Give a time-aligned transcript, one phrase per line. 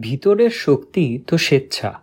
[0.00, 2.00] ভিতরের শক্তি তো স্বেচ্ছা।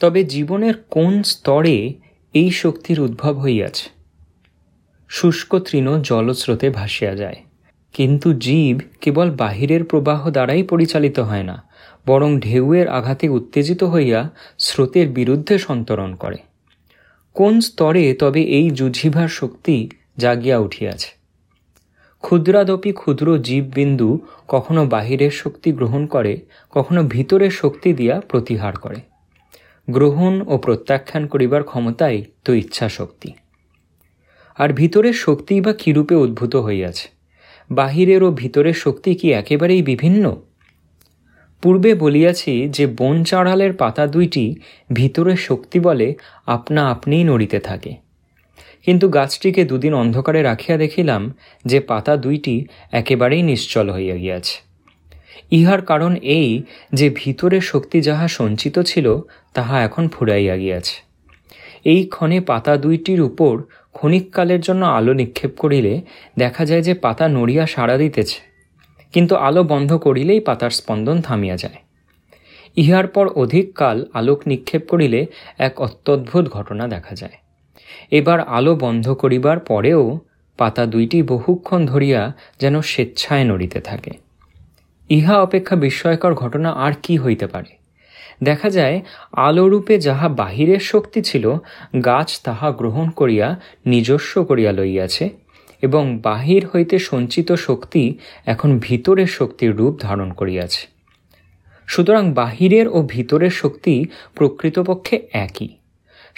[0.00, 1.94] তবে জীবনের কোন স্তরে
[2.34, 3.90] এই শক্তির উদ্ভব হইয়াছে?
[5.08, 7.36] শুষ্ক তৃণ জলস্রোতে ভাসিয়া যায়।
[7.92, 11.64] কিন্তু জীব কেবল বাহিরের প্রবাহ দ্বারাই পরিচালিত হয় না,
[12.06, 16.36] বরং ঢেউয়ের আঘাতে উত্তেজিত হইয়া স্রোতের বিরুদ্ধে সন্তরণ করে।
[17.34, 21.17] কোন স্তরে তবে এই যুঝিভার শক্তি জাগিয়া উঠিয়াছে?
[22.22, 26.40] ক্ষুদ্রাদপি ক্ষুদ্র জীববিন্দু কখনো বাহিরের শক্তি গ্রহণ করে,
[26.70, 29.00] কখনো ভিতরের শক্তি দিয়া প্রতিহার করে।
[29.88, 33.30] গ্রহণ ও প্রত্যাখ্যান করিবার ক্ষমতাই তো ইচ্ছা শক্তি
[34.58, 37.06] আর ভিতরের শক্তি বা কীরূপে উদ্ভূত হইয়াছে?
[37.70, 40.36] বাহিরের ও ভিতরের শক্তি কি একেবারেই বিভিন্ন?
[41.62, 44.44] পূর্বে বলিয়াছি যে বন চাড়ালের পাতা দুইটি
[44.92, 46.14] ভিতরের শক্তি বলে
[46.46, 48.07] আপনা আপনিই নড়িতে থাকে।
[48.88, 51.22] কিন্তু গাছটিকে দুদিন অন্ধকারে রাখিয়া দেখিলাম
[51.64, 52.54] যে পাতা দুইটি
[52.92, 54.56] একেবারেই নিশ্চল হইয়া গিয়াছে।
[55.52, 56.48] ইহার কারণ এই
[56.92, 59.06] যে ভিতরে শক্তি যাহা সঞ্চিত ছিল,
[59.54, 60.96] তাহা এখন ফুরাইয়া গিয়াছে।
[61.84, 63.54] এই ক্ষণে পাতা দুইটির উপর
[63.94, 65.94] ক্ষণিককালের জন্য আলো নিক্ষেপ করিলে
[66.38, 68.38] দেখা যায় যে পাতা নড়িয়া সাড়া দিতেছে,
[69.14, 71.78] কিন্তু আলো বন্ধ করিলেই পাতার স্পন্দন থামিয়া যায়।
[72.76, 75.20] ইহার পর অধিক কাল আলোক নিক্ষেপ করিলে
[75.58, 77.36] এক অত্যদ্ভুত ঘটনা দেখা যায়।
[78.10, 80.18] এবার আলো বন্ধ করিবার পরেও
[80.58, 84.10] পাতা দুইটি বহুক্ষণ ধরিয়া যেন স্বেচ্ছায় নড়িতে থাকে।
[85.10, 87.78] ইহা অপেক্ষা বিস্ময়কর ঘটনা আর কি হইতে পারে?
[88.42, 89.00] দেখা যায়,
[89.32, 91.54] আলোরূপে যাহা বাহিরের শক্তি ছিল,
[92.04, 95.30] গাছ তাহা গ্রহণ করিয়া নিজস্ব করিয়া লইয়াছে
[95.82, 100.88] এবং বাহির হইতে সঞ্চিত শক্তি এখন ভিতরের শক্তির রূপ ধারণ করিয়াছে।
[101.86, 104.04] সুতরাং বাহিরের ও ভিতরের শক্তি
[104.34, 105.68] প্রকৃতপক্ষে একই।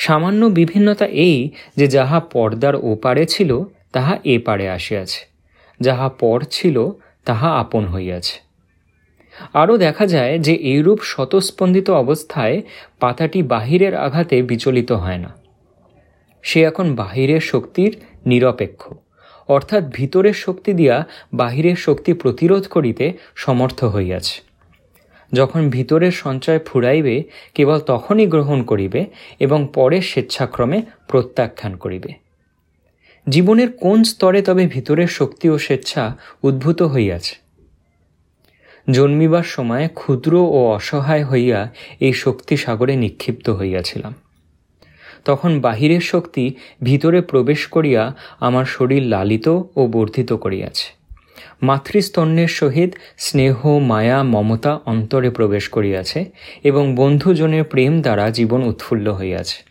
[0.00, 5.20] সামান্য বিভিন্নতা এই যে যাহা পর্দার ওপারে ছিল, তাহা এ পারে আসিয়াছে।
[5.80, 6.90] যাহা পর ছিল,
[7.24, 8.36] তাহা আপন হইয়াছে।
[9.54, 12.62] আরও দেখা যায় যে এইরূপ স্বতঃস্পন্দিত অবস্থায়
[13.00, 15.30] পাতাটি বাহিরের আঘাতে বিচলিত হয় না।
[16.42, 17.92] সে এখন বাহিরের শক্তির
[18.26, 18.82] নিরপেক্ষ।
[19.48, 24.49] অর্থাৎ ভিতরের শক্তি দিয়া বাহিরের শক্তি প্রতিরোধ করিতে সমর্থ হইয়াছে।
[25.32, 27.22] যখন ভিতরের সঞ্চয় ফুরাইবে,
[27.54, 29.06] কেবল তখনই গ্রহণ করিবে
[29.40, 32.14] এবং পরে স্বেচ্ছাক্রমে প্রত্যাখ্যান করিবে।
[33.28, 37.34] জীবনের কোন স্তরে তবে ভিতরের শক্তি ও স্বেচ্ছা উদ্ভূত হইয়াছে?
[38.90, 41.68] জন্মিবার সময় ক্ষুদ্র ও অসহায় হইয়া
[42.00, 44.14] এই শক্তি সাগরে নিক্ষিপ্ত হইয়াছিলাম।
[45.24, 50.99] তখন বাহিরের শক্তি ভিতরে প্রবেশ করিয়া আমার শরীর লালিত ও বর্ধিত করিয়াছে।
[51.62, 56.24] মাতৃস্তন্যের সহিত স্নেহ, মায়া, মমতা অন্তরে প্রবেশ করিয়াছে
[56.64, 59.70] এবং বন্ধুজনের প্রেম দ্বারা জীবন উৎফুল্ল হইয়াছে।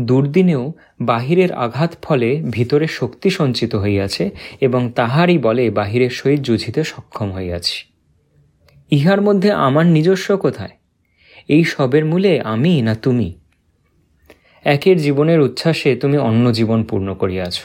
[0.00, 4.30] দুর্দিনেও বাহিরের আঘাত ফলে ভিতরে শক্তি সঞ্চিত হইয়াছে
[4.60, 7.92] এবং তাহারই বলে বাহিরের সহিত যুঝিতে সক্ষম হইয়াছি।
[8.90, 10.70] ইহার মধ্যে আমার নিজস্ব কোথায়?
[11.48, 13.34] এই সবের মূলে আমি না তুমি?
[14.64, 17.60] একের জীবনের উচ্ছ্বাসে তুমি অন্য জীবন পূর্ণ করিয়াছ।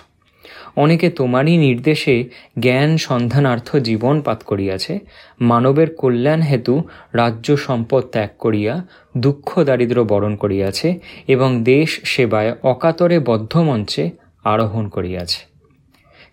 [0.75, 4.99] অনেকে তোমারই নির্দেশে জ্ঞান সন্ধানার্থ জীবন পাত করিয়াছে।
[5.41, 6.83] মানবের কল্যাণ হেতু
[7.13, 8.85] রাজ্য সম্পদ ত্যাগ করিয়া
[9.17, 14.11] দুঃখ দারিদ্র বরণ করিয়াছে এবং দেশ সেবায় অকাতরে বদ্ধ মঞ্চে
[14.43, 15.51] আরোহণ করিয়াছে।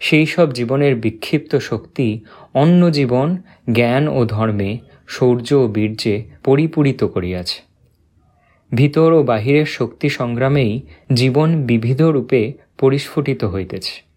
[0.01, 2.21] সেই সব জীবনের বিক্ষিপ্ত শক্তি
[2.55, 3.37] অন্য জীবন,
[3.73, 7.63] জ্ঞান ও ধর্মে শৌর্য ও বীর্যে পরিপূরিত করিয়াছে।
[8.75, 10.81] ভিতর ও বাহিরের শক্তি সংগ্রামেই
[11.15, 14.08] জীবন বিবিধ রূপে পরিস্ফুটিত হইতেছে।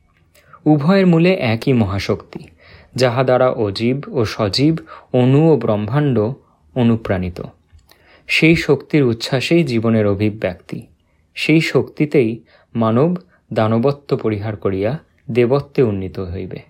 [0.65, 2.39] উভয়ের মূলে একই মহাশক্তি,
[2.95, 4.77] যাহা দ্বারা অজীব ও সজীব
[5.13, 6.19] অণু ও ব্রহ্মাণ্ড
[6.75, 7.41] অনুপ্রাণিত।
[8.27, 10.85] সেই শক্তির উচ্ছ্বাসেই জীবনের অভিব্যক্তি।
[11.35, 12.39] সেই শক্তিতেই
[12.75, 13.15] মানব
[13.53, 14.97] দানবত্ব পরিহার করিয়া
[15.31, 16.61] দেবত্বে উন্নীত হইবে।